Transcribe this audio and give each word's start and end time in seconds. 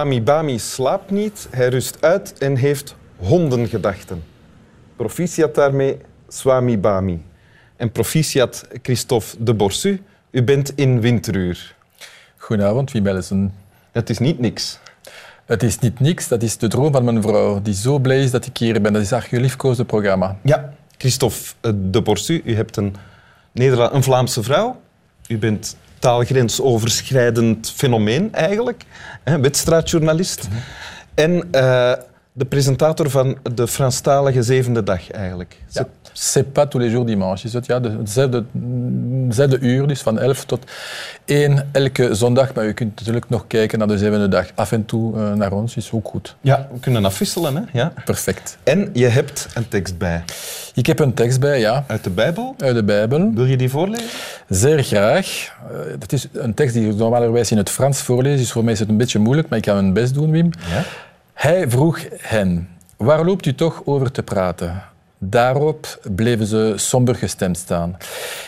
Swami 0.00 0.22
Bami 0.22 0.58
slaapt 0.58 1.10
niet, 1.10 1.48
hij 1.50 1.68
rust 1.68 2.02
uit 2.02 2.38
en 2.38 2.56
heeft 2.56 2.94
hondengedachten. 3.16 4.22
Proficiat 4.96 5.54
daarmee, 5.54 5.96
Swami 6.28 6.78
Bami. 6.78 7.22
En 7.76 7.92
proficiat, 7.92 8.68
Christophe 8.82 9.44
de 9.44 9.54
Borsu. 9.54 10.02
U 10.30 10.42
bent 10.42 10.72
in 10.74 11.00
winteruur. 11.00 11.74
Goedenavond, 12.36 12.92
Wim 12.92 13.06
Ellison. 13.06 13.52
Het 13.92 14.10
is 14.10 14.18
niet 14.18 14.38
niks. 14.38 14.78
Het 15.44 15.62
is 15.62 15.78
niet 15.78 16.00
niks, 16.00 16.28
dat 16.28 16.42
is 16.42 16.56
de 16.56 16.68
droom 16.68 16.92
van 16.92 17.04
mijn 17.04 17.22
vrouw, 17.22 17.62
die 17.62 17.74
zo 17.74 17.98
blij 17.98 18.22
is 18.22 18.30
dat 18.30 18.46
ik 18.46 18.56
hier 18.56 18.80
ben. 18.80 18.92
Dat 18.92 19.02
is 19.02 19.10
haar 19.10 19.22
geliefkoosde 19.22 19.84
programma. 19.84 20.36
Ja, 20.42 20.72
Christophe 20.98 21.54
de 21.90 22.02
Borsu, 22.02 22.40
u 22.44 22.54
hebt 22.54 22.76
een, 22.76 22.94
Nederland, 23.52 23.92
een 23.92 24.02
Vlaamse 24.02 24.42
vrouw. 24.42 24.80
U 25.28 25.38
bent 25.38 25.76
taalgrensoverschrijdend 26.00 27.72
fenomeen 27.76 28.34
eigenlijk, 28.34 28.84
hè, 29.24 29.40
wedstrijdjournalist. 29.40 30.48
En 31.14 31.32
uh, 31.32 31.92
de 32.32 32.44
presentator 32.44 33.10
van 33.10 33.38
de 33.54 33.68
Franstalige 33.68 34.42
Zevende 34.42 34.82
Dag 34.82 35.10
eigenlijk. 35.10 35.56
Ja. 35.68 35.86
C'est 36.12 36.52
pas 36.52 36.66
tous 36.68 36.78
les 36.78 36.90
jours 36.90 37.06
dimanche. 37.06 37.46
Is 37.46 37.52
het 37.52 37.66
ja, 37.66 37.80
de 37.80 37.98
zesde, 38.04 38.44
zesde 39.28 39.58
uur, 39.58 39.86
dus 39.86 40.00
van 40.00 40.18
11 40.18 40.44
tot 40.44 40.70
1 41.24 41.68
elke 41.72 42.14
zondag. 42.14 42.54
Maar 42.54 42.66
u 42.66 42.72
kunt 42.72 42.98
natuurlijk 42.98 43.28
nog 43.28 43.46
kijken 43.46 43.78
naar 43.78 43.88
de 43.88 43.98
zevende 43.98 44.28
dag. 44.28 44.46
Af 44.54 44.72
en 44.72 44.84
toe 44.84 45.16
uh, 45.16 45.32
naar 45.32 45.52
ons 45.52 45.76
is 45.76 45.92
ook 45.92 46.08
goed. 46.08 46.36
Ja, 46.40 46.68
we 46.72 46.80
kunnen 46.80 47.04
afwisselen. 47.04 47.56
Hè? 47.56 47.62
Ja. 47.72 47.92
Perfect. 48.04 48.58
En 48.62 48.90
je 48.92 49.06
hebt 49.06 49.48
een 49.54 49.68
tekst 49.68 49.98
bij. 49.98 50.24
Ik 50.74 50.86
heb 50.86 50.98
een 50.98 51.14
tekst 51.14 51.40
bij, 51.40 51.60
ja. 51.60 51.84
Uit 51.86 52.04
de 52.04 52.10
Bijbel? 52.10 52.54
Uit 52.58 52.74
de 52.74 52.84
Bijbel. 52.84 53.30
Wil 53.34 53.44
je 53.44 53.56
die 53.56 53.70
voorlezen? 53.70 54.08
Zeer 54.48 54.82
graag. 54.82 55.56
Uh, 55.72 55.78
dat 55.98 56.12
is 56.12 56.26
een 56.32 56.54
tekst 56.54 56.74
die 56.74 56.88
ik 56.88 56.96
normalerwijs 56.96 57.50
in 57.50 57.56
het 57.56 57.70
Frans 57.70 58.00
voorlees. 58.00 58.38
Dus 58.38 58.52
voor 58.52 58.64
mij 58.64 58.72
is 58.72 58.78
het 58.78 58.88
een 58.88 58.96
beetje 58.96 59.18
moeilijk, 59.18 59.48
maar 59.48 59.58
ik 59.58 59.64
ga 59.64 59.74
mijn 59.74 59.92
best 59.92 60.14
doen, 60.14 60.30
Wim. 60.30 60.50
Ja? 60.68 60.84
Hij 61.32 61.70
vroeg 61.70 62.00
hen, 62.16 62.68
waar 62.96 63.24
loopt 63.24 63.46
u 63.46 63.54
toch 63.54 63.82
over 63.84 64.12
te 64.12 64.22
praten? 64.22 64.82
Daarop 65.22 66.00
bleven 66.14 66.46
ze 66.46 66.72
somber 66.76 67.14
gestemd 67.14 67.56
staan. 67.56 67.96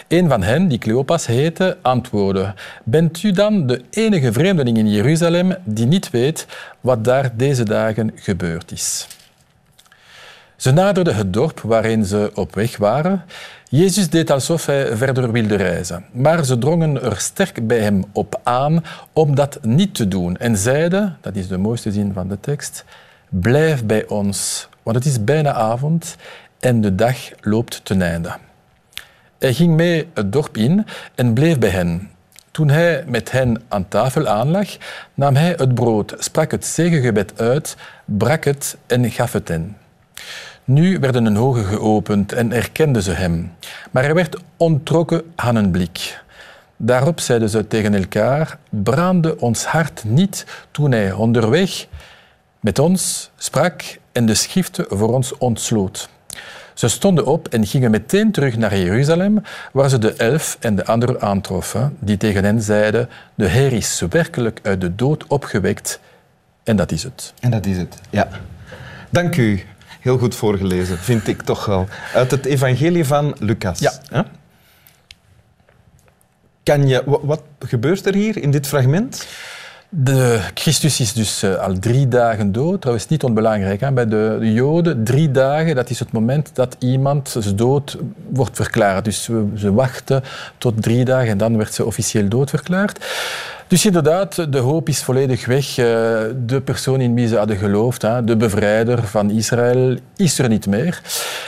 Een 0.08 0.28
van 0.28 0.42
hen, 0.42 0.68
die 0.68 0.78
Cleopas 0.78 1.26
heette, 1.26 1.76
antwoordde: 1.82 2.54
Bent 2.84 3.22
u 3.22 3.30
dan 3.30 3.66
de 3.66 3.82
enige 3.90 4.32
vreemdeling 4.32 4.78
in 4.78 4.90
Jeruzalem 4.90 5.56
die 5.64 5.86
niet 5.86 6.10
weet 6.10 6.46
wat 6.80 7.04
daar 7.04 7.32
deze 7.36 7.64
dagen 7.64 8.12
gebeurd 8.14 8.72
is? 8.72 9.06
Ze 10.62 10.70
naderden 10.70 11.16
het 11.16 11.32
dorp 11.32 11.60
waarin 11.60 12.04
ze 12.04 12.30
op 12.34 12.54
weg 12.54 12.76
waren. 12.76 13.24
Jezus 13.68 14.10
deed 14.10 14.30
alsof 14.30 14.66
hij 14.66 14.96
verder 14.96 15.32
wilde 15.32 15.54
reizen, 15.54 16.04
maar 16.12 16.44
ze 16.44 16.58
drongen 16.58 17.02
er 17.02 17.20
sterk 17.20 17.66
bij 17.66 17.78
hem 17.78 18.04
op 18.12 18.40
aan 18.42 18.84
om 19.12 19.34
dat 19.34 19.58
niet 19.62 19.94
te 19.94 20.08
doen 20.08 20.36
en 20.36 20.56
zeiden, 20.56 21.16
dat 21.20 21.36
is 21.36 21.48
de 21.48 21.58
mooiste 21.58 21.92
zin 21.92 22.12
van 22.12 22.28
de 22.28 22.40
tekst, 22.40 22.84
blijf 23.28 23.84
bij 23.84 24.06
ons, 24.06 24.68
want 24.82 24.96
het 24.96 25.06
is 25.06 25.24
bijna 25.24 25.52
avond 25.52 26.16
en 26.60 26.80
de 26.80 26.94
dag 26.94 27.16
loopt 27.40 27.84
ten 27.84 28.02
einde. 28.02 28.36
Hij 29.38 29.54
ging 29.54 29.76
mee 29.76 30.08
het 30.14 30.32
dorp 30.32 30.56
in 30.56 30.86
en 31.14 31.32
bleef 31.32 31.58
bij 31.58 31.70
hen. 31.70 32.10
Toen 32.50 32.68
hij 32.68 33.04
met 33.06 33.30
hen 33.30 33.62
aan 33.68 33.88
tafel 33.88 34.26
aanlag, 34.26 34.68
nam 35.14 35.34
hij 35.34 35.54
het 35.56 35.74
brood, 35.74 36.14
sprak 36.18 36.50
het 36.50 36.64
zegengebed 36.64 37.40
uit, 37.40 37.76
brak 38.04 38.44
het 38.44 38.76
en 38.86 39.10
gaf 39.10 39.32
het 39.32 39.48
hen. 39.48 39.76
Nu 40.64 40.98
werden 40.98 41.24
hun 41.24 41.38
ogen 41.38 41.64
geopend 41.64 42.32
en 42.32 42.52
erkenden 42.52 43.02
ze 43.02 43.10
hem. 43.10 43.52
Maar 43.90 44.02
hij 44.02 44.14
werd 44.14 44.36
ontrokken 44.56 45.22
aan 45.34 45.54
hun 45.54 45.70
blik. 45.70 46.20
Daarop 46.76 47.20
zeiden 47.20 47.48
ze 47.48 47.66
tegen 47.66 47.94
elkaar: 47.94 48.58
Brandde 48.70 49.40
ons 49.40 49.64
hart 49.64 50.04
niet 50.04 50.46
toen 50.70 50.92
hij 50.92 51.12
onderweg 51.12 51.86
met 52.60 52.78
ons 52.78 53.30
sprak 53.36 53.82
en 54.12 54.26
de 54.26 54.34
schriften 54.34 54.84
voor 54.88 55.12
ons 55.14 55.38
ontsloot. 55.38 56.08
Ze 56.74 56.88
stonden 56.88 57.26
op 57.26 57.48
en 57.48 57.66
gingen 57.66 57.90
meteen 57.90 58.32
terug 58.32 58.56
naar 58.56 58.76
Jeruzalem, 58.78 59.42
waar 59.72 59.88
ze 59.88 59.98
de 59.98 60.12
elf 60.12 60.56
en 60.60 60.76
de 60.76 60.86
anderen 60.86 61.20
aantroffen, 61.20 61.96
die 61.98 62.16
tegen 62.16 62.44
hen 62.44 62.62
zeiden: 62.62 63.08
De 63.34 63.48
Heer 63.48 63.72
is 63.72 64.02
werkelijk 64.10 64.60
uit 64.62 64.80
de 64.80 64.94
dood 64.94 65.26
opgewekt. 65.26 66.00
En 66.64 66.76
dat 66.76 66.92
is 66.92 67.02
het. 67.02 67.34
En 67.40 67.50
dat 67.50 67.66
is 67.66 67.76
het, 67.76 68.00
ja. 68.10 68.28
Dank 69.10 69.36
u. 69.36 69.64
Heel 70.02 70.18
goed 70.18 70.34
voorgelezen, 70.34 70.98
vind 70.98 71.28
ik 71.28 71.42
toch 71.42 71.66
wel. 71.66 71.86
Uit 72.14 72.30
het 72.30 72.44
Evangelie 72.44 73.04
van 73.04 73.36
Lucas. 73.38 73.78
Ja. 73.78 74.26
Kan 76.62 76.88
je, 76.88 77.02
wat 77.22 77.42
gebeurt 77.58 78.06
er 78.06 78.14
hier 78.14 78.42
in 78.42 78.50
dit 78.50 78.66
fragment? 78.66 79.26
De 79.88 80.40
Christus 80.54 81.00
is 81.00 81.12
dus 81.12 81.42
uh, 81.42 81.54
al 81.54 81.78
drie 81.78 82.08
dagen 82.08 82.52
dood. 82.52 82.80
Trouwens, 82.80 83.08
niet 83.08 83.22
onbelangrijk. 83.22 83.80
Hè? 83.80 83.92
Bij 83.92 84.08
de, 84.08 84.36
de, 84.40 84.52
Joden, 84.52 85.04
drie 85.04 85.30
dagen, 85.30 85.74
dat 85.74 85.90
is 85.90 85.98
het 85.98 86.12
moment 86.12 86.50
dat 86.54 86.76
iemand 86.78 87.56
dood 87.58 87.98
wordt 88.28 88.56
verklaard. 88.56 89.04
Dus 89.04 89.26
we, 89.26 89.46
ze 89.56 89.72
wachten 89.72 90.22
tot 90.58 90.82
drie 90.82 91.04
dagen 91.04 91.28
en 91.28 91.38
dan 91.38 91.56
werd 91.56 91.74
ze 91.74 91.84
officieel 91.84 92.28
dood 92.28 92.50
verklaard. 92.50 93.04
Dus 93.72 93.86
inderdaad, 93.86 94.52
de 94.52 94.58
hoop 94.58 94.88
is 94.88 95.02
volledig 95.02 95.46
weg. 95.46 95.78
Eh, 95.78 95.84
de 96.46 96.60
persoon 96.64 97.00
in 97.00 97.14
wie 97.14 97.28
ze 97.28 97.36
hadden 97.36 97.56
geloofd, 97.56 98.00
de 98.00 98.36
bevrijder 98.36 99.06
van 99.06 99.30
Israël, 99.30 99.96
is 100.16 100.38
er 100.38 100.48
niet 100.48 100.66
meer. 100.66 101.00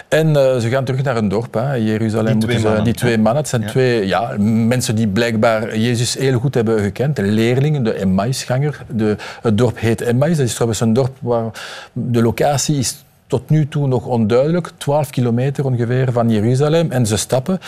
En 0.08 0.28
uh, 0.28 0.56
ze 0.56 0.68
gaan 0.68 0.84
terug 0.84 1.02
naar 1.02 1.16
een 1.16 1.28
dorp, 1.28 1.54
Jeruzalem. 1.78 2.32
Die 2.32 2.42
twee, 2.42 2.58
ze, 2.58 2.66
mannen, 2.66 2.84
die 2.84 2.94
twee 2.94 3.18
mannen. 3.18 3.36
Het 3.36 3.48
zijn 3.48 3.62
ja. 3.62 3.68
twee 3.68 4.06
ja, 4.06 4.34
mensen 4.38 4.94
die 4.94 5.08
blijkbaar 5.08 5.78
Jezus 5.78 6.14
heel 6.14 6.38
goed 6.38 6.54
hebben 6.54 6.80
gekend. 6.80 7.16
De 7.16 7.22
leerlingen, 7.22 7.82
de 7.82 7.92
Emmausganger. 7.92 8.84
De, 8.88 9.16
het 9.42 9.58
dorp 9.58 9.78
heet 9.78 10.00
Emmaus. 10.00 10.36
Dat 10.36 10.46
is 10.46 10.52
trouwens 10.52 10.80
een 10.80 10.92
dorp 10.92 11.16
waar 11.20 11.50
de 11.92 12.22
locatie 12.22 12.78
is 12.78 13.04
tot 13.34 13.50
nu 13.50 13.68
toe 13.68 13.86
nog 13.86 14.06
onduidelijk, 14.06 14.70
12 14.76 15.10
kilometer 15.10 15.64
ongeveer 15.64 16.12
van 16.12 16.30
Jeruzalem. 16.30 16.90
En 16.90 17.06
ze 17.06 17.16
stappen. 17.16 17.60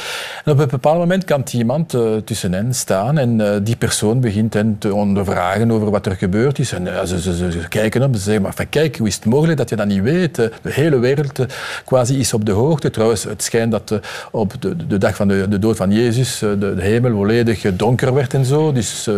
En 0.45 0.53
op 0.53 0.59
een 0.59 0.69
bepaald 0.69 0.99
moment 0.99 1.25
kan 1.25 1.45
iemand 1.53 1.95
uh, 1.95 2.17
tussen 2.25 2.53
hen 2.53 2.75
staan 2.75 3.19
en 3.19 3.39
uh, 3.39 3.51
die 3.63 3.77
persoon 3.77 4.21
begint 4.21 4.55
hen 4.55 4.77
te 4.79 4.95
ondervragen 4.95 5.71
over 5.71 5.91
wat 5.91 6.07
er 6.07 6.17
gebeurd 6.17 6.59
is. 6.59 6.73
En 6.73 6.87
uh, 6.87 7.03
ze, 7.05 7.21
ze, 7.21 7.37
ze, 7.37 7.51
ze, 7.53 7.69
kijken 7.69 8.03
op 8.03 8.09
en 8.09 8.15
ze 8.15 8.21
zeggen, 8.21 8.43
maar 8.43 8.55
van, 8.55 8.69
kijk, 8.69 8.97
hoe 8.97 9.07
is 9.07 9.15
het 9.15 9.25
mogelijk 9.25 9.59
dat 9.59 9.69
je 9.69 9.77
dat 9.77 9.87
niet 9.87 10.03
weet? 10.03 10.35
De 10.35 10.51
hele 10.63 10.99
wereld 10.99 11.47
quasi 11.85 12.19
is 12.19 12.33
op 12.33 12.45
de 12.45 12.53
hoogte. 12.53 12.91
Trouwens, 12.91 13.25
het 13.25 13.43
schijnt 13.43 13.71
dat 13.71 14.01
op 14.31 14.53
de, 14.61 14.87
de, 14.87 14.99
dag 14.99 15.17
van 15.17 15.29
de, 15.29 15.49
de, 15.49 15.59
dood 15.59 15.77
van 15.77 15.91
Jezus 15.91 16.39
de, 16.39 16.59
de, 16.59 16.75
hemel 16.79 17.13
volledig 17.13 17.77
donker 17.77 18.15
werd 18.15 18.35
en 18.35 18.45
zo. 18.45 18.73
Dus 18.73 19.09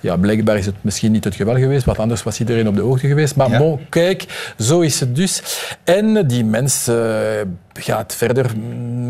ja, 0.00 0.16
blijkbaar 0.16 0.58
is 0.58 0.66
het 0.66 0.74
misschien 0.80 1.12
niet 1.12 1.24
het 1.24 1.34
geval 1.34 1.56
geweest, 1.56 1.84
want 1.84 1.98
anders 1.98 2.22
was 2.22 2.40
iedereen 2.40 2.68
op 2.68 2.74
de 2.74 2.82
hoogte 2.82 3.06
geweest. 3.06 3.36
Maar 3.36 3.50
Ja. 3.50 3.58
bon, 3.58 3.80
kijk, 3.88 4.52
zo 4.58 4.80
is 4.80 5.00
het 5.00 5.16
dus. 5.16 5.42
En 5.88 6.26
die 6.28 6.44
mens 6.44 6.88
uh, 6.92 7.46
gaat 7.78 8.14
verder 8.14 8.50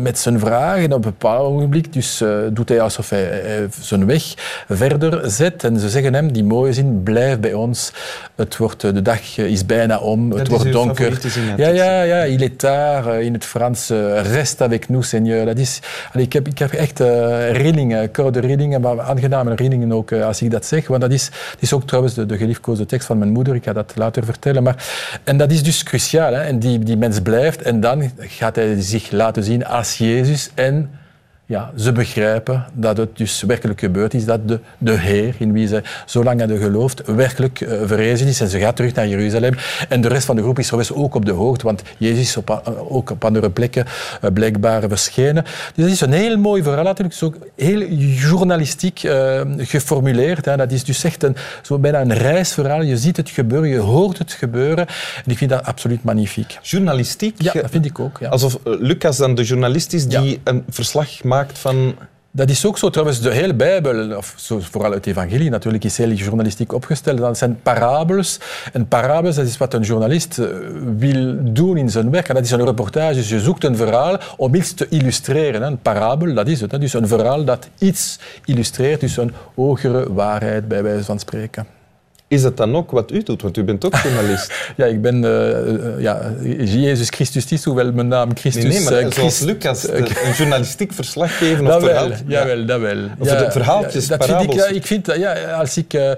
met 0.01 0.19
zijn 0.19 0.39
vragen. 0.39 0.83
En 0.83 0.93
op 0.93 1.05
een 1.05 1.11
bepaald 1.11 1.47
ogenblik 1.47 1.93
dus, 1.93 2.21
uh, 2.21 2.37
doet 2.51 2.69
hij 2.69 2.81
alsof 2.81 3.09
hij, 3.09 3.23
hij 3.23 3.67
zijn 3.81 4.05
weg 4.05 4.33
verder 4.67 5.31
zet. 5.31 5.63
En 5.63 5.79
ze 5.79 5.89
zeggen 5.89 6.13
hem 6.13 6.31
die 6.31 6.43
mooie 6.43 6.73
zin, 6.73 7.03
blijf 7.03 7.39
bij 7.39 7.53
ons. 7.53 7.91
Het 8.35 8.57
wordt, 8.57 8.81
de 8.81 9.01
dag 9.01 9.37
is 9.37 9.65
bijna 9.65 9.99
om, 9.99 10.31
het 10.31 10.47
wordt 10.47 10.71
donker. 10.71 11.19
ja, 11.57 11.67
ja, 11.67 12.01
ja, 12.01 12.23
il 12.23 12.41
est 12.41 12.57
tard, 12.57 13.21
in 13.21 13.33
het 13.33 13.45
Frans. 13.45 13.89
reste 14.23 14.63
avec 14.63 14.89
nous, 14.89 15.09
Seigneur. 15.09 15.45
Dat 15.45 15.57
is, 15.57 15.79
allee, 16.13 16.25
ik, 16.25 16.33
heb, 16.33 16.47
ik 16.47 16.59
heb 16.59 16.71
echt 16.73 16.99
uh, 16.99 17.51
rillingen, 17.51 18.11
koude 18.11 18.39
rillingen, 18.39 18.81
maar 18.81 19.01
aangename 19.01 19.55
rillingen 19.55 19.91
ook 19.91 20.11
uh, 20.11 20.25
als 20.25 20.41
ik 20.41 20.51
dat 20.51 20.65
zeg. 20.65 20.87
Want 20.87 21.01
dat 21.01 21.11
is, 21.11 21.29
is 21.59 21.73
ook 21.73 21.87
trouwens 21.87 22.13
de, 22.13 22.25
de 22.25 22.37
geliefkoosde 22.37 22.85
tekst 22.85 23.07
van 23.07 23.17
mijn 23.17 23.31
moeder. 23.31 23.55
Ik 23.55 23.63
ga 23.63 23.73
dat 23.73 23.91
later 23.95 24.25
vertellen. 24.25 24.63
Maar, 24.63 24.85
en 25.23 25.37
dat 25.37 25.51
is 25.51 25.63
dus 25.63 25.83
cruciaal. 25.83 26.33
Hè? 26.33 26.41
En 26.41 26.59
die, 26.59 26.79
die 26.79 26.97
mens 26.97 27.21
blijft 27.21 27.61
en 27.61 27.79
dan 27.79 28.11
gaat 28.17 28.55
hij 28.55 28.58
zich 28.77 29.11
laten 29.11 29.43
zien 29.43 29.65
als 29.65 29.97
Jezus. 29.97 30.49
En 30.55 30.89
ja, 31.49 31.71
ze 31.77 31.91
begrijpen 31.91 32.65
dat 32.73 32.97
het 32.97 33.17
dus 33.17 33.41
werkelijk 33.41 33.79
gebeurd 33.79 34.13
is. 34.13 34.25
Dat 34.25 34.47
de, 34.47 34.59
de 34.77 34.91
Heer, 34.91 35.35
in 35.37 35.51
wie 35.51 35.67
ze 35.67 35.81
zo 36.05 36.23
lang 36.23 36.39
hadden 36.39 36.59
geloofd, 36.59 37.01
werkelijk 37.05 37.59
uh, 37.59 37.69
verrezen 37.85 38.27
is. 38.27 38.41
En 38.41 38.47
ze 38.47 38.59
gaat 38.59 38.75
terug 38.75 38.93
naar 38.93 39.07
Jeruzalem. 39.07 39.53
En 39.89 40.01
de 40.01 40.07
rest 40.07 40.25
van 40.25 40.35
de 40.35 40.41
groep 40.41 40.59
is 40.59 40.65
trouwens 40.65 40.93
ook 40.93 41.15
op 41.15 41.25
de 41.25 41.31
hoogte, 41.31 41.65
want 41.65 41.81
Jezus 41.97 42.19
is 42.19 42.37
op, 42.37 42.49
uh, 42.49 42.57
ook 42.95 43.09
op 43.09 43.25
andere 43.25 43.49
plekken 43.49 43.85
uh, 43.85 44.31
blijkbaar 44.33 44.87
verschenen. 44.87 45.43
Dus 45.43 45.83
dat 45.83 45.93
is 45.93 46.01
een 46.01 46.11
heel 46.11 46.37
mooi 46.37 46.63
verhaal 46.63 46.83
natuurlijk. 46.83 47.19
Het 47.19 47.23
is 47.23 47.27
ook 47.27 47.47
heel 47.55 47.87
journalistiek 48.27 48.99
geformuleerd. 49.57 50.45
Hè. 50.45 50.57
Dat 50.57 50.71
is 50.71 50.83
dus 50.83 51.03
echt 51.03 51.23
een, 51.23 51.35
zo 51.61 51.77
bijna 51.77 52.01
een 52.01 52.13
reisverhaal. 52.13 52.81
Je 52.81 52.97
ziet 52.97 53.17
het 53.17 53.29
gebeuren, 53.29 53.69
je 53.69 53.77
hoort 53.77 54.17
het 54.17 54.31
gebeuren. 54.31 54.87
En 55.25 55.31
ik 55.31 55.37
vind 55.37 55.49
dat 55.49 55.63
absoluut 55.63 56.03
magnifiek. 56.03 56.57
Journalistiek? 56.61 57.41
Ja, 57.41 57.53
dat 57.53 57.69
vind 57.69 57.85
ik 57.85 57.99
ook. 57.99 58.17
Ja. 58.19 58.29
Alsof 58.29 58.59
Lucas 58.63 59.17
dan 59.17 59.35
de 59.35 59.43
journalist 59.43 59.93
is 59.93 60.07
die 60.07 60.29
Ja. 60.29 60.37
een 60.43 60.63
verslag 60.69 61.23
maakt 61.23 61.37
van... 61.53 61.95
Dat 62.31 62.49
is 62.49 62.65
ook 62.65 62.77
zo. 62.77 62.89
Trouwens, 62.89 63.21
de 63.21 63.33
hele 63.33 63.53
Bijbel, 63.53 64.17
of 64.17 64.33
zo, 64.37 64.59
vooral 64.59 64.91
het 64.91 65.05
evangelie 65.05 65.49
natuurlijk, 65.49 65.83
is 65.83 65.97
heel 65.97 66.11
journalistiek 66.11 66.73
opgesteld. 66.73 67.17
Dat 67.17 67.37
zijn 67.37 67.59
parabels. 67.63 68.39
En 68.73 68.87
parabels, 68.87 69.35
dat 69.35 69.45
is 69.45 69.57
wat 69.57 69.73
een 69.73 69.81
journalist 69.81 70.37
uh, 70.37 70.47
wil 70.97 71.37
doen 71.53 71.77
in 71.77 71.89
zijn 71.89 72.11
werk. 72.11 72.27
En 72.27 72.35
dat 72.35 72.43
is 72.43 72.51
een 72.51 72.65
reportage. 72.65 73.13
Dus 73.13 73.29
je 73.29 73.39
zoekt 73.39 73.63
een 73.63 73.75
verhaal 73.75 74.17
om 74.37 74.55
iets 74.55 74.73
te 74.73 74.87
illustreren. 74.89 75.61
Een 75.61 75.81
parabel, 75.81 76.33
dat 76.33 76.47
is 76.47 76.61
het. 76.61 76.81
Dus 76.81 76.93
een 76.93 77.07
verhaal 77.07 77.43
dat 77.43 77.69
iets 77.77 78.19
illustreert. 78.45 78.99
Dus 78.99 79.17
een 79.17 79.33
hogere 79.55 80.13
waarheid, 80.13 80.67
bij 80.67 80.83
wijze 80.83 81.03
van 81.03 81.19
spreken. 81.19 81.78
Is 82.29 82.43
het 82.43 82.57
dan 82.57 82.75
ook 82.75 82.91
wat 82.91 83.11
u 83.11 83.23
doet? 83.23 83.41
Want 83.41 83.57
u 83.57 83.63
bent 83.63 83.85
ook 83.85 83.95
journalist. 83.95 84.53
ja, 84.77 84.85
ik 84.85 85.01
ben 85.01 85.23
uh, 85.23 86.01
ja, 86.01 86.31
Jezus 86.63 87.09
Christus 87.09 87.51
is, 87.51 87.63
hoewel 87.63 87.91
mijn 87.91 88.07
naam 88.07 88.37
Christus... 88.37 88.63
Nee, 88.63 88.73
nee 88.73 88.83
maar 88.83 89.03
uh, 89.03 89.11
zoals 89.11 89.39
Lucas, 89.39 89.87
een 89.87 90.07
journalistiek 90.37 90.93
verslag 90.93 91.37
geven 91.37 91.65
of 91.65 91.71
dat 91.71 91.83
verhaal. 91.83 92.07
Wel, 92.07 92.17
jawel, 92.25 92.65
dat 92.65 92.79
wel. 92.79 92.97
Of 93.17 93.27
ja, 93.27 93.43
de 93.43 93.51
verhaaltjes, 93.51 94.07
dat 94.07 94.25
vind 94.25 94.41
ik, 94.41 94.53
ik 94.53 94.85
vind, 94.85 95.05
ja, 95.17 95.51
als 95.51 95.77
ik... 95.77 95.93
Uh, 95.93 96.11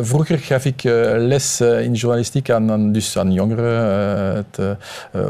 vroeger 0.00 0.38
gaf 0.38 0.64
ik 0.64 0.82
les 1.16 1.60
in 1.60 1.92
journalistiek 1.92 2.50
aan, 2.50 2.70
aan, 2.70 2.92
dus 2.92 3.18
aan 3.18 3.32
jongeren 3.32 4.36
het, 4.36 4.76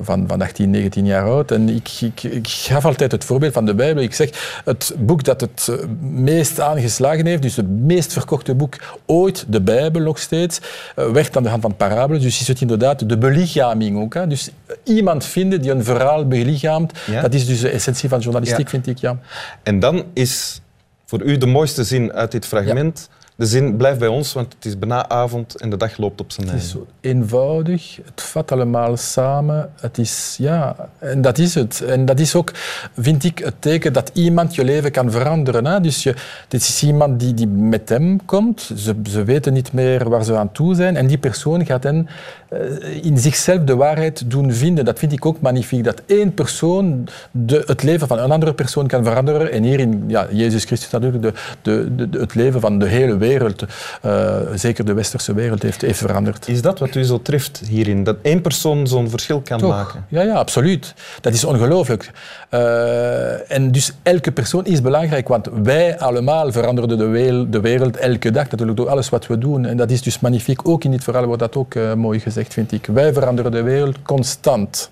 van, 0.02 0.24
van 0.28 0.42
18, 0.42 0.70
19 0.70 1.06
jaar 1.06 1.24
oud. 1.24 1.50
En 1.50 1.68
ik, 1.68 1.88
ik, 2.00 2.22
ik 2.22 2.48
gaf 2.48 2.84
altijd 2.84 3.12
het 3.12 3.24
voorbeeld 3.24 3.52
van 3.52 3.66
de 3.66 3.74
Bijbel. 3.74 4.02
Ik 4.02 4.14
zeg, 4.14 4.60
het 4.64 4.94
boek 4.98 5.24
dat 5.24 5.40
het 5.40 5.70
meest 6.00 6.60
aangeslagen 6.60 7.26
heeft, 7.26 7.42
dus 7.42 7.56
het 7.56 7.68
meest 7.68 8.12
verkochte 8.12 8.54
boek 8.54 8.76
ooit, 9.06 9.44
de 9.48 9.60
Bijbel, 9.60 9.99
nog 10.02 10.18
steeds, 10.18 10.60
uh, 10.96 11.10
werkt 11.10 11.36
aan 11.36 11.42
de 11.42 11.48
hand 11.48 11.62
van 11.62 11.76
parabelen. 11.76 12.22
Dus 12.22 12.40
is 12.40 12.48
het 12.48 12.60
inderdaad 12.60 13.08
de 13.08 13.18
belichaming 13.18 14.00
ook. 14.00 14.14
Hè? 14.14 14.26
Dus 14.26 14.50
iemand 14.84 15.24
vinden 15.24 15.60
die 15.60 15.70
een 15.70 15.84
verhaal 15.84 16.26
belichaamt, 16.26 16.92
dat 17.22 17.34
is 17.34 17.46
dus 17.46 17.60
de 17.60 17.70
essentie 17.70 18.08
van 18.08 18.20
journalistiek, 18.20 18.68
vind 18.68 18.86
ik. 18.86 18.98
Ja. 18.98 19.18
En 19.62 19.80
dan 19.80 20.04
is 20.12 20.60
voor 21.06 21.22
u 21.22 21.36
de 21.36 21.46
mooiste 21.46 21.84
zin 21.84 22.12
uit 22.12 22.32
dit 22.32 22.46
fragment 22.46 23.08
de 23.40 23.46
zin 23.46 23.76
blijft 23.76 23.98
bij 23.98 24.08
ons, 24.08 24.32
want 24.32 24.52
het 24.54 24.64
is 24.64 24.78
bijna 24.78 25.08
avond 25.08 25.60
en 25.60 25.70
de 25.70 25.76
dag 25.76 25.96
loopt 25.96 26.20
op 26.20 26.32
zijn 26.32 26.48
eigen. 26.48 26.66
Het 26.66 26.76
is 26.76 26.80
zo 26.80 26.86
eenvoudig, 27.00 27.96
het 28.04 28.22
vat 28.22 28.52
allemaal 28.52 28.96
samen. 28.96 29.70
Het 29.80 29.98
is, 29.98 30.36
ja, 30.38 30.76
en 30.98 31.20
dat 31.20 31.38
is 31.38 31.54
het. 31.54 31.80
En 31.80 32.04
dat 32.04 32.20
is 32.20 32.34
ook, 32.34 32.50
vind 32.96 33.24
ik, 33.24 33.38
het 33.38 33.54
teken 33.58 33.92
dat 33.92 34.10
iemand 34.14 34.54
je 34.54 34.64
leven 34.64 34.90
kan 34.90 35.10
veranderen. 35.10 35.66
Hè? 35.66 35.80
Dus 35.80 36.02
je, 36.02 36.14
dit 36.48 36.60
is 36.60 36.82
iemand 36.82 37.20
die, 37.20 37.34
die 37.34 37.46
met 37.46 37.88
hem 37.88 38.24
komt, 38.24 38.70
ze, 38.76 38.94
ze 39.08 39.24
weten 39.24 39.52
niet 39.52 39.72
meer 39.72 40.08
waar 40.08 40.24
ze 40.24 40.36
aan 40.36 40.52
toe 40.52 40.74
zijn, 40.74 40.96
en 40.96 41.06
die 41.06 41.18
persoon 41.18 41.66
gaat 41.66 41.82
hen 41.82 42.08
in 43.02 43.18
zichzelf 43.18 43.64
de 43.64 43.76
waarheid 43.76 44.30
doen 44.30 44.52
vinden. 44.52 44.84
Dat 44.84 44.98
vind 44.98 45.12
ik 45.12 45.26
ook 45.26 45.40
magnifiek, 45.40 45.84
dat 45.84 46.02
één 46.06 46.34
persoon 46.34 47.08
de, 47.30 47.62
het 47.66 47.82
leven 47.82 48.08
van 48.08 48.18
een 48.18 48.30
andere 48.30 48.54
persoon 48.54 48.86
kan 48.86 49.04
veranderen. 49.04 49.52
En 49.52 49.62
hier 49.62 49.80
in 49.80 50.04
ja, 50.06 50.26
Jezus 50.30 50.64
Christus 50.64 50.90
natuurlijk 50.90 51.22
de, 51.22 51.32
de, 51.62 52.08
de, 52.08 52.18
het 52.18 52.34
leven 52.34 52.60
van 52.60 52.78
de 52.78 52.86
hele 52.86 53.16
wereld 53.16 53.64
uh, 54.06 54.36
zeker 54.54 54.84
de 54.84 54.92
westerse 54.92 55.34
wereld, 55.34 55.62
heeft, 55.62 55.80
heeft 55.80 55.98
veranderd. 55.98 56.48
Is 56.48 56.62
dat 56.62 56.78
wat 56.78 56.94
u 56.94 57.04
zo 57.04 57.22
treft 57.22 57.62
hierin? 57.68 58.04
Dat 58.04 58.16
één 58.22 58.40
persoon 58.40 58.86
zo'n 58.86 59.10
verschil 59.10 59.40
kan 59.40 59.58
Toch? 59.58 59.70
maken? 59.70 60.04
Ja, 60.08 60.22
ja, 60.22 60.34
absoluut. 60.34 60.94
Dat 61.20 61.32
is 61.32 61.44
ongelooflijk. 61.44 62.10
Uh, 62.50 63.50
en 63.50 63.72
dus 63.72 63.92
elke 64.02 64.32
persoon 64.32 64.66
is 64.66 64.80
belangrijk, 64.80 65.28
want 65.28 65.48
wij 65.62 65.98
allemaal 65.98 66.52
veranderen 66.52 66.98
de 66.98 67.06
wereld, 67.06 67.52
de 67.52 67.60
wereld 67.60 67.96
elke 67.96 68.30
dag, 68.30 68.50
natuurlijk 68.50 68.76
door 68.76 68.88
alles 68.88 69.08
wat 69.08 69.26
we 69.26 69.38
doen. 69.38 69.64
En 69.64 69.76
dat 69.76 69.90
is 69.90 70.02
dus 70.02 70.20
magnifiek. 70.20 70.68
Ook 70.68 70.84
in 70.84 70.90
dit 70.90 71.04
verhaal 71.04 71.24
wordt 71.24 71.40
dat 71.40 71.56
ook 71.56 71.74
uh, 71.74 71.94
mooi 71.94 72.20
gezegd, 72.20 72.39
vind 72.48 72.72
ik. 72.72 72.86
Wij 72.86 73.12
veranderen 73.12 73.50
de 73.50 73.62
wereld 73.62 74.02
constant. 74.02 74.90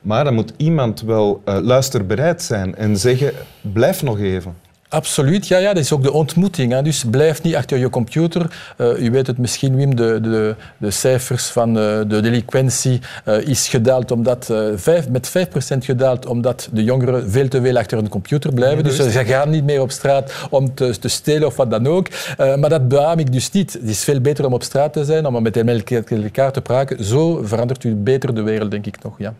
Maar 0.00 0.24
dan 0.24 0.34
moet 0.34 0.52
iemand 0.56 1.00
wel 1.00 1.42
uh, 1.44 1.58
luisterbereid 1.58 2.42
zijn 2.42 2.74
en 2.74 2.96
zeggen, 2.96 3.32
blijf 3.60 4.02
nog 4.02 4.18
even. 4.18 4.56
Absoluut, 4.92 5.48
ja, 5.48 5.58
ja, 5.58 5.72
dat 5.72 5.82
is 5.82 5.92
ook 5.92 6.02
de 6.02 6.12
ontmoeting. 6.12 6.72
Hè. 6.72 6.82
Dus 6.82 7.04
blijf 7.10 7.42
niet 7.42 7.56
achter 7.56 7.78
je 7.78 7.90
computer. 7.90 8.56
Uh, 8.78 9.02
u 9.02 9.10
weet 9.10 9.26
het 9.26 9.38
misschien, 9.38 9.76
Wim, 9.76 9.96
de, 9.96 10.18
de, 10.20 10.54
de 10.76 10.90
cijfers 10.90 11.46
van 11.46 11.68
uh, 11.68 11.74
de 12.06 12.20
delinquentie 12.20 13.00
uh, 13.28 13.40
is 13.40 13.68
gedaald 13.68 14.10
omdat, 14.10 14.52
vijf, 14.74 15.08
met 15.08 15.32
5% 15.74 15.78
gedaald 15.78 16.26
omdat 16.26 16.68
de 16.72 16.84
jongeren 16.84 17.30
veel 17.30 17.48
te 17.48 17.60
veel 17.60 17.76
achter 17.76 17.98
hun 17.98 18.08
computer 18.08 18.52
blijven. 18.54 18.84
dus 18.84 18.96
ze 18.96 19.24
gaan 19.24 19.50
niet 19.50 19.64
meer 19.64 19.80
op 19.80 19.90
straat 19.90 20.32
om 20.50 20.74
te, 20.74 20.98
te 20.98 21.08
stelen 21.08 21.46
of 21.46 21.56
wat 21.56 21.70
dan 21.70 21.86
ook. 21.86 22.08
maar 22.36 22.68
dat 22.68 22.88
beaam 22.88 23.18
ik 23.18 23.32
dus 23.32 23.50
niet. 23.50 23.72
Het 23.72 23.88
is 23.88 24.04
veel 24.04 24.20
beter 24.20 24.46
om 24.46 24.52
op 24.52 24.62
straat 24.62 24.92
te 24.92 25.04
zijn, 25.04 25.26
om 25.26 25.42
met 25.42 25.56
elkaar 25.56 26.52
te 26.52 26.60
praten. 26.60 27.04
Zo 27.04 27.40
verandert 27.42 27.84
u 27.84 27.94
beter 27.94 28.34
de 28.34 28.42
wereld, 28.42 28.70
denk 28.70 28.86
ik 28.86 29.02
nog, 29.02 29.14
ja. 29.18 29.34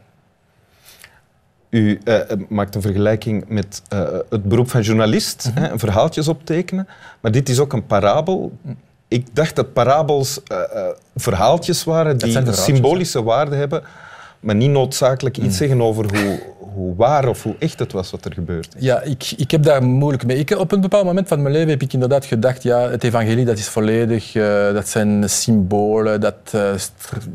U 1.72 2.00
uh, 2.04 2.20
maakt 2.48 2.74
een 2.74 2.82
vergelijking 2.82 3.44
met 3.48 3.82
uh, 3.92 4.00
het 4.28 4.44
beroep 4.44 4.70
van 4.70 4.80
journalist, 4.80 5.46
mm 5.46 5.52
-hmm. 5.54 5.70
hè, 5.70 5.78
verhaaltjes 5.78 6.28
optekenen. 6.28 6.88
Maar 7.20 7.30
dit 7.30 7.48
is 7.48 7.58
ook 7.58 7.72
een 7.72 7.86
parabel. 7.86 8.52
Ik 9.08 9.26
dacht 9.32 9.56
dat 9.56 9.72
parabels 9.72 10.40
uh, 10.52 10.58
verhaaltjes 11.16 11.84
waren 11.84 12.18
die 12.18 12.36
een 12.36 12.54
symbolische 12.54 13.22
waarde 13.22 13.56
hebben, 13.56 13.82
maar 14.40 14.54
niet 14.54 14.70
noodzakelijk 14.70 15.36
iets 15.36 15.46
mm. 15.46 15.52
zeggen 15.52 15.82
over 15.82 16.18
hoe, 16.18 16.40
hoe 16.74 16.96
waar 16.96 17.28
of 17.28 17.42
hoe 17.42 17.54
echt 17.58 17.78
het 17.78 17.92
was 17.92 18.10
wat 18.10 18.24
er 18.24 18.32
gebeurde. 18.32 18.68
Ja, 18.78 19.00
ik, 19.02 19.32
ik 19.36 19.50
heb 19.50 19.62
daar 19.62 19.82
moeilijk 19.82 20.26
mee. 20.26 20.38
Ik, 20.38 20.50
op 20.50 20.72
een 20.72 20.80
bepaald 20.80 21.04
moment 21.04 21.28
van 21.28 21.42
mijn 21.42 21.54
leven 21.54 21.68
heb 21.68 21.82
ik 21.82 21.92
inderdaad 21.92 22.24
gedacht, 22.24 22.62
ja, 22.62 22.90
het 22.90 23.04
evangelie 23.04 23.44
dat 23.44 23.58
is 23.58 23.68
volledig, 23.68 24.34
uh, 24.34 24.72
dat 24.72 24.88
zijn 24.88 25.28
symbolen, 25.28 26.20
dat, 26.20 26.34
uh, 26.54 26.70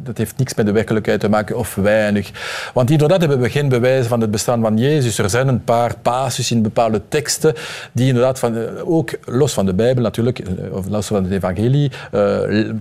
dat 0.03 0.17
heeft 0.17 0.37
niks 0.37 0.53
met 0.53 0.65
de 0.65 0.71
werkelijkheid 0.71 1.19
te 1.19 1.29
maken 1.29 1.57
of 1.57 1.75
weinig. 1.75 2.31
Want 2.73 2.91
inderdaad 2.91 3.19
hebben 3.19 3.39
we 3.39 3.49
geen 3.49 3.69
bewijzen 3.69 4.09
van 4.09 4.21
het 4.21 4.31
bestaan 4.31 4.61
van 4.61 4.77
Jezus. 4.77 5.17
Er 5.17 5.29
zijn 5.29 5.47
een 5.47 5.63
paar 5.63 5.93
passus 6.01 6.51
in 6.51 6.61
bepaalde 6.61 7.01
teksten 7.07 7.53
die 7.91 8.07
inderdaad, 8.07 8.39
van, 8.39 8.57
uh, 8.57 8.63
ook 8.83 9.11
los 9.25 9.53
van 9.53 9.65
de 9.65 9.73
Bijbel 9.73 10.03
natuurlijk, 10.03 10.41
of 10.71 10.87
los 10.87 11.07
van 11.07 11.23
het 11.23 11.31
evangelie, 11.33 11.91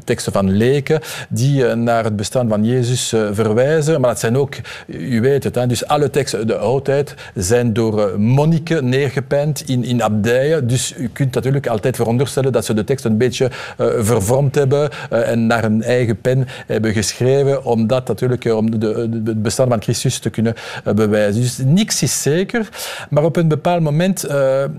teksten 0.05 0.33
van 0.33 0.51
leken, 0.51 1.01
die 1.29 1.65
naar 1.75 2.05
het 2.05 2.17
bestaan 2.17 2.49
van 2.49 2.65
Jezus 2.65 3.09
verwijzen. 3.09 4.01
Maar 4.01 4.11
dat 4.11 4.21
zijn 4.21 4.37
ook, 4.37 4.55
u 4.87 5.21
weet 5.21 5.45
het, 5.45 5.55
hè, 5.55 5.67
dus 5.67 5.87
alle 5.87 6.11
teksten 6.11 6.46
de 6.47 6.57
oudheid 6.57 7.15
zijn 7.35 7.73
door 7.73 8.21
monniken 8.21 8.89
neergepend 8.89 9.69
in, 9.69 9.85
in 9.85 10.03
abdijen. 10.03 10.67
Dus 10.67 10.95
u 10.97 11.09
kunt 11.09 11.35
natuurlijk 11.35 11.67
altijd 11.67 11.97
veronderstellen 11.97 12.53
dat 12.53 12.65
ze 12.65 12.75
de 12.75 12.85
tekst 12.85 13.05
een 13.05 13.17
beetje 13.17 13.51
uh, 13.81 13.87
vervormd 13.99 14.55
hebben 14.55 14.91
uh, 15.13 15.31
en 15.31 15.47
naar 15.47 15.65
een 15.65 15.83
eigen 15.83 16.21
pen 16.21 16.47
hebben 16.67 16.93
geschreven, 16.93 17.65
om 17.65 17.87
dat 17.87 18.09
natuurlijk 18.09 18.45
om 18.45 18.81
de, 18.81 19.21
het 19.25 19.43
bestaan 19.43 19.69
van 19.69 19.83
Christus 19.83 20.19
te 20.19 20.31
kunnen 20.31 20.55
bewijzen. 20.95 21.43
Dus 21.43 21.59
niks 21.65 22.03
is 22.03 22.23
zeker, 22.23 22.69
maar 23.11 23.25
op 23.25 23.37
een 23.37 23.49
bepaald 23.49 23.83
moment 23.83 24.23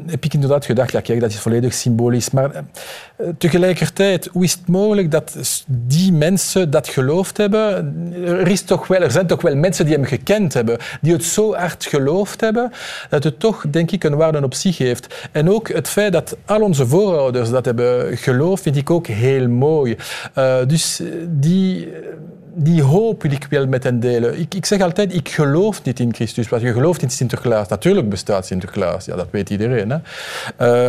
heb 0.06 0.24
ik 0.24 0.34
inderdaad 0.34 0.66
gedacht, 0.66 0.92
ja 0.92 1.02
kijk, 1.02 1.20
dat 1.20 1.30
is 1.30 1.40
volledig 1.40 1.74
symbolisch. 1.74 2.30
Maar 2.30 2.52
tegelijkertijd, 3.38 4.30
hoe 4.32 4.44
is 4.44 4.52
het 4.52 4.68
mogelijk 4.68 5.12
dat 5.12 5.38
die 5.68 6.12
mensen 6.12 6.70
dat 6.70 6.88
geloofd 6.88 7.38
hebben? 7.38 7.96
Er, 8.26 8.66
toch 8.66 8.88
wel, 8.88 9.02
er 9.02 9.12
zijn 9.12 9.28
toch 9.28 9.42
wel 9.42 9.56
mensen 9.56 9.86
die 9.86 9.96
hem 9.96 10.06
gekend 10.06 10.54
hebben, 10.54 10.78
die 11.02 11.14
het 11.14 11.24
zo 11.24 11.54
hard 11.58 11.86
geloofd 11.86 12.42
hebben, 12.42 12.72
dat 13.10 13.24
het 13.24 13.40
toch, 13.40 13.66
denk 13.70 13.92
ik, 13.92 14.04
een 14.04 14.16
waarde 14.16 14.44
op 14.44 14.54
zich 14.54 14.78
heeft. 14.78 15.30
En 15.32 15.50
ook 15.50 15.68
het 15.68 15.90
feit 15.90 16.14
dat 16.14 16.38
al 16.46 16.62
onze 16.62 16.88
voorouders 16.88 17.50
dat 17.50 17.66
hebben 17.66 18.18
geloofd, 18.18 18.64
vind 18.64 18.76
ik 18.76 18.90
ook 18.90 19.08
heel 19.08 19.48
mooi. 19.48 19.98
Uh, 20.36 20.56
dus 20.68 21.02
die 21.28 21.88
die 22.60 22.82
hoop 22.82 23.22
wil 23.22 23.32
ik 23.32 23.48
wel 23.50 23.68
met 23.68 23.84
hen 23.84 24.00
delen. 24.00 24.40
Ik, 24.40 24.54
ik 24.54 24.66
zeg 24.66 24.82
altijd, 24.82 25.14
ik 25.14 25.30
geloof 25.30 25.84
niet 25.84 26.00
in 26.00 26.14
Christus, 26.14 26.50
want 26.50 26.62
je 26.62 26.74
gelooft 26.74 27.02
in 27.02 27.10
Sinterklaas. 27.10 27.68
Natuurlijk 27.68 28.10
bestaat 28.10 28.46
Sinterklaas, 28.46 29.06
ja, 29.06 29.16
dat 29.16 29.28
weet 29.32 29.50
iedereen. 29.50 29.90
Hè? 29.90 29.98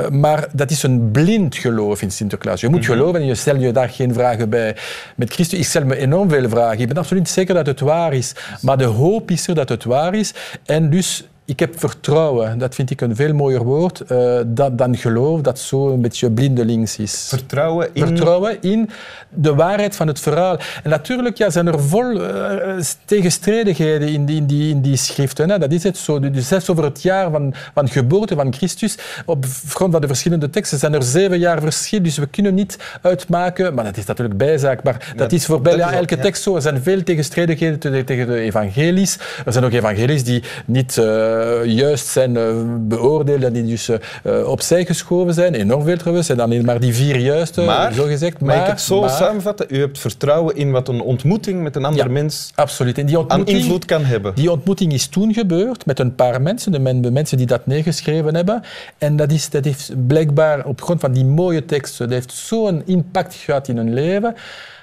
Uh, 0.03 0.09
maar 0.11 0.49
dat 0.53 0.71
is 0.71 0.83
een 0.83 1.11
blind 1.11 1.57
geloof 1.57 2.03
in 2.03 2.11
Sinterklaas. 2.11 2.61
Je 2.61 2.69
moet 2.69 2.81
mm-hmm. 2.81 2.95
geloven 2.95 3.21
en 3.21 3.27
je 3.27 3.35
stelt 3.35 3.61
je 3.61 3.73
daar 3.73 3.89
geen 3.89 4.15
vragen 4.15 4.51
bij. 4.51 4.77
Met 5.17 5.33
Christus, 5.33 5.59
ik 5.59 5.65
stel 5.65 5.85
me 5.85 5.97
enorm 5.97 6.29
veel 6.29 6.49
vragen. 6.49 6.81
Ik 6.81 6.89
ben 6.89 6.97
absoluut 6.97 7.23
niet 7.23 7.33
zeker 7.33 7.55
dat 7.55 7.67
het 7.67 7.81
waar 7.81 8.13
is. 8.13 8.33
Maar 8.61 8.79
de 8.79 8.85
hoop 8.85 9.31
is 9.31 9.49
er 9.49 9.55
dat 9.55 9.69
het 9.69 9.85
waar 9.85 10.15
is. 10.15 10.35
En 10.65 10.91
dus 10.91 11.25
ik 11.49 11.61
heb 11.61 11.79
vertrouwen. 11.79 12.59
Dat 12.59 12.75
vind 12.75 12.91
ik 12.91 13.01
een 13.01 13.17
veel 13.17 13.35
mooier 13.35 13.65
woord 13.65 14.03
uh, 14.13 14.41
dan, 14.47 14.77
dan 14.77 14.97
geloof, 14.97 15.41
dat 15.41 15.59
zo 15.59 15.89
een 15.93 16.01
beetje 16.01 16.31
blindelings 16.31 16.97
is. 16.97 17.27
Vertrouwen 17.29 17.89
in? 17.93 18.07
Vertrouwen 18.07 18.63
in 18.63 18.91
de 19.29 19.55
waarheid 19.55 19.97
van 19.97 20.07
het 20.07 20.21
verhaal. 20.21 20.59
En 20.83 20.91
natuurlijk 20.91 21.39
ja, 21.39 21.51
zijn 21.51 21.67
er 21.67 21.81
vol 21.81 22.13
uh, 22.13 22.79
tegenstrijdigheden 23.05 24.09
in 24.09 24.25
die, 24.25 24.37
in 24.37 24.47
die, 24.47 24.71
in 24.71 24.81
die 24.81 24.97
schriften. 24.97 25.51
Hè. 25.51 25.59
Dat 25.59 25.73
is 25.73 25.83
het 25.83 25.97
zo. 25.97 26.21
Dus 26.21 26.49
zelfs 26.49 26.71
over 26.71 26.85
het 26.85 27.03
jaar 27.03 27.31
van, 27.31 27.55
van 27.75 27.89
geboorte 27.89 28.35
van 28.35 28.53
Christus, 28.55 28.99
op 29.27 29.45
grond 29.69 29.93
van 29.93 30.01
de 30.01 30.07
verschillende 30.07 30.51
teksten, 30.51 30.79
zijn 30.79 30.95
er 30.95 31.03
zeven 31.03 31.39
jaar 31.39 31.61
verschil. 31.61 32.03
Dus 32.03 32.19
we 32.19 32.27
kunnen 32.27 32.55
niet 32.55 32.79
uitmaken, 33.03 33.75
maar 33.75 33.85
dat 33.85 33.97
is 33.97 34.05
natuurlijk 34.05 34.39
bijzaak, 34.39 34.83
maar 34.83 35.13
dat, 35.17 35.33
is 35.33 35.47
voor 35.47 35.61
bijna 35.61 35.93
elke 35.93 36.17
ja. 36.17 36.23
tekst 36.23 36.43
zo. 36.43 36.55
Er 36.55 36.63
zijn 36.63 36.83
veel 36.83 37.03
tegenstrijdigheden 37.03 38.05
tegen 38.05 38.27
de 38.27 38.41
evangelies. 38.41 39.19
Er 39.45 39.53
zijn 39.53 39.65
ook 39.65 39.73
evangelies 39.73 40.25
die 40.25 40.43
niet... 40.67 40.97
Uh, 40.97 41.38
juist 41.65 42.07
zijn 42.07 42.35
uh, 42.35 42.55
beoordeeld 42.79 43.43
en 43.43 43.53
die 43.53 43.65
dus 43.65 43.89
uh, 43.89 44.49
opzij 44.49 44.85
geschoven 44.85 45.35
zijn. 45.35 45.55
Enorm 45.55 45.85
veel 45.85 45.97
trouwens. 45.97 46.27
zijn 46.27 46.39
dan 46.39 46.65
maar 46.65 46.81
die 46.81 46.95
vier 46.95 47.17
juiste, 47.17 47.63
maar, 47.63 47.93
zo 47.93 48.05
gezegd. 48.05 48.41
Maar, 48.41 48.57
mag 48.57 48.65
ik 48.65 48.71
het 48.71 48.81
zo 48.81 49.01
maar, 49.01 49.11
samenvatten? 49.11 49.67
U 49.69 49.81
hebt 49.81 49.99
vertrouwen 49.99 50.57
in 50.57 50.71
wat 50.71 50.89
een 50.89 51.01
ontmoeting 51.01 51.63
met 51.63 51.77
een 51.77 51.85
ander 51.85 52.07
ja, 52.07 52.11
mens 52.11 52.53
absoluut. 52.55 52.99
En 52.99 53.07
die 53.07 53.19
aan 53.29 53.47
invloed 53.47 53.85
kan 53.85 54.05
hebben. 54.05 54.35
Die 54.35 54.51
ontmoeting 54.51 54.93
is 54.93 55.07
toen 55.07 55.35
gebeurd 55.35 55.87
met 55.87 55.99
een 55.99 56.15
paar 56.15 56.43
mensen, 56.43 56.73
de, 56.73 56.79
men, 56.79 57.01
de 57.01 57.11
mensen 57.11 57.37
die 57.37 57.47
dat 57.47 57.67
neergeschreven 57.67 58.35
hebben. 58.35 58.63
En 58.99 59.17
dat, 59.17 59.33
is, 59.33 59.51
dat 59.51 59.65
heeft 59.65 60.07
blijkbaar 60.07 60.65
op 60.65 60.83
grond 60.83 61.01
van 61.01 61.13
die 61.13 61.25
mooie 61.25 61.65
teksten, 61.65 62.09
dat 62.09 62.15
heeft 62.15 62.33
zo'n 62.33 62.83
impact 62.87 63.35
gehad 63.35 63.69
in 63.69 63.77
hun 63.77 63.95
leven 63.95 64.35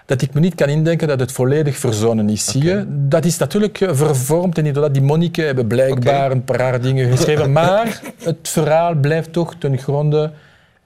dat 0.06 0.22
ik 0.22 0.34
me 0.34 0.40
niet 0.40 0.56
kan 0.56 0.70
indenken 0.70 1.08
dat 1.08 1.20
het 1.20 1.32
volledig 1.32 1.78
verzonnen 1.78 2.30
is. 2.30 2.46
Zie 2.46 2.64
je? 2.64 2.86
Dat 2.88 3.26
is 3.26 3.38
natuurlijk 3.38 3.78
vervormd 3.78 4.58
en 4.58 4.66
inderdaad, 4.66 4.94
die 4.94 5.04
monniken 5.04 5.46
hebben 5.46 5.68
blijkbaar 5.68 6.26
okay. 6.26 6.32
een 6.32 6.44
paar 6.44 6.82
dingen 6.82 7.12
geschreven, 7.12 7.52
maar 7.62 8.02
het 8.24 8.50
verhaal 8.50 8.96
blijft 8.96 9.34
toch 9.34 9.56
ten 9.60 9.78
gronde 9.78 10.32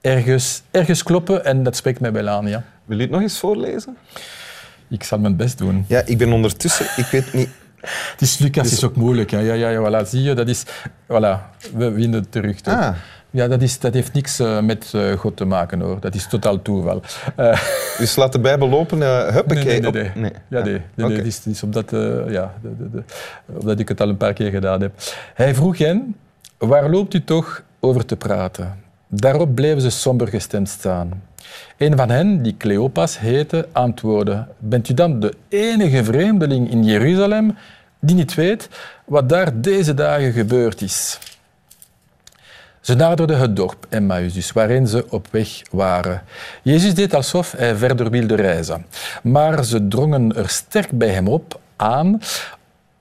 ergens, 0.00 0.62
ergens 0.70 1.02
kloppen 1.02 1.44
en 1.44 1.62
dat 1.62 1.76
spreekt 1.76 2.00
mij 2.00 2.12
wel 2.12 2.28
aan, 2.28 2.46
ja. 2.46 2.64
Wil 2.84 2.96
je 2.96 3.02
het 3.02 3.12
nog 3.12 3.20
eens 3.20 3.38
voorlezen? 3.38 3.96
Ik 4.88 5.02
zal 5.02 5.18
mijn 5.18 5.36
best 5.36 5.58
doen. 5.58 5.84
Ja, 5.88 6.02
ik 6.04 6.18
ben 6.18 6.32
ondertussen... 6.32 6.86
Ik 6.96 7.06
weet 7.06 7.32
niet... 7.32 7.48
Het 7.80 8.20
is 8.20 8.38
Lucas, 8.38 8.72
is 8.72 8.84
ook 8.84 8.96
moeilijk. 8.96 9.30
Ja, 9.30 9.38
ja, 9.38 9.54
ja, 9.54 9.68
ja, 9.68 9.80
voilà, 9.80 10.08
zie 10.08 10.22
je, 10.22 10.34
dat 10.34 10.48
is... 10.48 10.64
Voilà, 11.06 11.58
we 11.74 11.90
winnen 11.90 12.28
terug. 12.28 12.60
toch? 12.60 12.74
Ah. 12.74 12.94
Ja, 13.30 13.48
dat, 13.48 13.62
is, 13.62 13.78
dat 13.78 13.94
heeft 13.94 14.12
niks 14.12 14.38
eh, 14.38 14.60
met 14.60 14.90
eh, 14.94 15.12
God 15.12 15.36
te 15.36 15.44
maken, 15.44 15.80
hoor. 15.80 16.00
Dat 16.00 16.14
is 16.14 16.26
totaal 16.28 16.62
toeval. 16.62 17.02
Eh, 17.36 17.60
Dus 17.98 18.16
laat 18.16 18.32
de 18.32 18.38
Bijbel 18.40 18.68
lopen. 18.68 19.02
eh 19.02 19.26
huppakee. 19.34 19.64
nee, 19.80 19.80
nee, 19.80 19.92
nee, 19.92 20.10
nee. 20.14 20.32
Ja, 20.48 20.62
nee. 20.64 20.80
nee, 20.94 21.22
is, 21.22 21.36
het 21.36 21.46
is 21.46 21.62
omdat, 21.62 21.90
ja, 22.28 22.54
de, 22.62 22.76
de, 22.78 22.90
de- 22.90 23.02
omdat 23.60 23.78
ik 23.78 23.88
het 23.88 24.00
al 24.00 24.08
een 24.08 24.16
paar 24.16 24.32
keer 24.32 24.50
gedaan 24.50 24.80
heb. 24.80 24.92
Hij 25.34 25.54
vroeg 25.54 25.78
hen, 25.78 26.16
waar 26.58 26.90
loopt 26.90 27.14
u 27.14 27.24
toch 27.24 27.62
over 27.80 28.04
te 28.06 28.16
praten? 28.16 28.78
Daarop 29.06 29.54
bleven 29.54 29.80
ze 29.80 29.90
somber 29.90 30.28
gestemd 30.28 30.68
staan. 30.68 31.22
Een 31.76 31.96
van 31.96 32.10
hen, 32.10 32.42
die 32.42 32.56
Cleopas 32.58 33.18
heette, 33.18 33.68
antwoordde, 33.72 34.46
bent 34.58 34.88
u 34.88 34.94
dan 34.94 35.20
de 35.20 35.34
enige 35.48 36.04
vreemdeling 36.04 36.70
in 36.70 36.84
Jeruzalem 36.84 37.56
die 38.00 38.16
niet 38.16 38.34
weet 38.34 38.68
wat 39.04 39.28
daar 39.28 39.60
deze 39.60 39.94
dagen 39.94 40.32
gebeurd 40.32 40.80
is? 40.82 41.18
Ze 42.80 42.94
naderden 42.94 43.38
het 43.38 43.56
dorp 43.56 43.86
Emmaus, 43.88 44.52
waarin 44.52 44.86
ze 44.86 45.06
op 45.10 45.26
weg 45.30 45.48
waren. 45.70 46.22
Jezus 46.62 46.94
deed 46.94 47.14
alsof 47.14 47.52
hij 47.52 47.76
verder 47.76 48.10
wilde 48.10 48.34
reizen. 48.34 48.86
Maar 49.22 49.64
ze 49.64 49.88
drongen 49.88 50.36
er 50.36 50.48
sterk 50.48 50.90
bij 50.90 51.08
hem 51.08 51.28
op 51.28 51.60
aan 51.76 52.20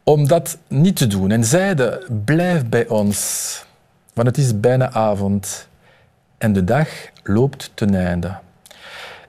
om 0.03 0.27
dat 0.27 0.57
niet 0.67 0.95
te 0.95 1.07
doen 1.07 1.31
en 1.31 1.45
zeiden, 1.45 1.99
blijf 2.25 2.65
bij 2.65 2.87
ons, 2.87 3.65
want 4.13 4.27
het 4.27 4.37
is 4.37 4.59
bijna 4.59 4.91
avond 4.91 5.67
en 6.37 6.53
de 6.53 6.63
dag 6.63 6.87
loopt 7.23 7.71
ten 7.73 7.95
einde. 7.95 8.37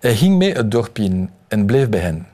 Hij 0.00 0.16
ging 0.16 0.38
mee 0.38 0.52
het 0.52 0.70
dorp 0.70 0.98
in 0.98 1.30
en 1.48 1.66
bleef 1.66 1.88
bij 1.88 2.00
hen. 2.00 2.26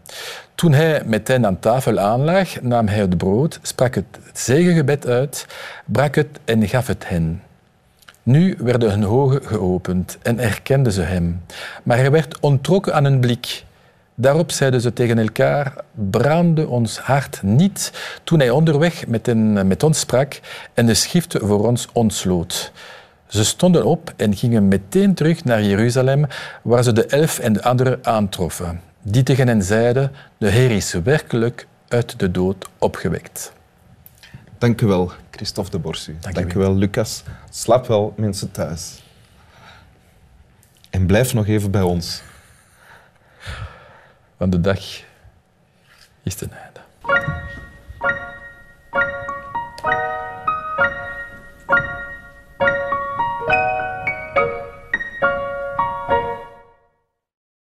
Toen 0.55 0.73
hij 0.73 1.03
met 1.05 1.29
hen 1.29 1.47
aan 1.47 1.59
tafel 1.59 1.99
aanlag, 1.99 2.61
nam 2.61 2.87
hij 2.87 2.99
het 2.99 3.17
brood, 3.17 3.59
sprak 3.63 3.95
het 3.95 4.19
zegengebed 4.33 5.07
uit, 5.07 5.47
brak 5.85 6.15
het 6.15 6.39
en 6.45 6.69
gaf 6.69 6.87
het 6.87 7.09
hen. 7.09 7.43
Nu 8.26 8.56
werden 8.59 8.90
hun 8.90 9.06
ogen 9.06 9.42
geopend 9.42 10.18
en 10.23 10.38
erkenden 10.38 10.92
ze 10.92 11.02
hem. 11.02 11.42
Maar 11.83 11.97
hij 11.97 12.11
werd 12.11 12.40
ontrokken 12.40 12.95
aan 12.95 13.04
hun 13.04 13.21
blik. 13.21 13.64
Daarop 14.14 14.50
zeiden 14.50 14.80
ze 14.80 14.92
tegen 14.92 15.18
elkaar: 15.18 15.75
Brandde 16.11 16.68
ons 16.68 16.99
hart 16.99 17.42
niet 17.42 17.92
toen 18.25 18.38
hij 18.38 18.50
onderweg 18.50 19.06
met 19.64 19.83
ons 19.83 19.99
sprak 19.99 20.40
en 20.75 20.87
de 20.87 20.95
schriften 20.95 21.47
voor 21.47 21.66
ons 21.66 21.88
ontsloot. 21.92 22.73
Ze 23.26 23.45
stonden 23.45 23.85
op 23.85 24.12
en 24.16 24.37
gingen 24.37 24.68
meteen 24.68 25.14
terug 25.14 25.45
naar 25.45 25.62
Jeruzalem, 25.62 26.26
waar 26.62 26.83
ze 26.83 26.92
de 26.92 27.06
elf 27.06 27.38
en 27.38 27.52
de 27.52 27.62
anderen 27.62 27.99
aantroffen. 28.02 28.80
Die 29.02 29.23
tegen 29.23 29.49
hen 29.49 29.62
zeiden: 29.62 30.12
De 30.38 30.49
Heer 30.49 30.71
is 30.71 30.92
werkelijk 30.92 31.66
uit 31.88 32.18
de 32.18 32.30
dood 32.30 32.68
opgewekt. 32.78 33.52
Dank 34.59 34.81
u 34.81 34.87
wel, 34.87 35.13
Christophe 35.31 35.71
de 35.71 35.79
Borsu. 35.79 36.17
Dank 36.33 36.53
u 36.55 36.59
wel, 36.59 36.75
Lucas. 36.77 37.23
Slaap 37.51 37.87
wel, 37.87 38.15
mensen 38.17 38.51
thuis. 38.51 39.03
En 40.91 41.07
blijf 41.07 41.35
nog 41.35 41.47
even 41.47 41.71
bij 41.71 41.83
ons. 41.83 42.23
Want 44.37 44.53
de 44.53 44.61
dag 44.61 44.81
is 46.23 46.35
ten 46.35 46.51
einde. 46.53 46.66